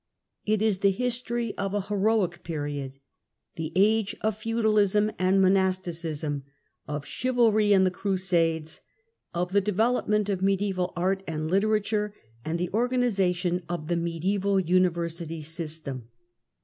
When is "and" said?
5.19-5.39, 7.71-7.85, 11.27-11.51, 12.43-12.57